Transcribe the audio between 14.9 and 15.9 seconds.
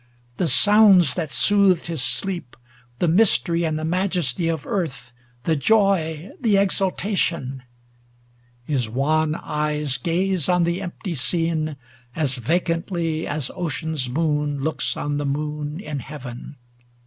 on the moon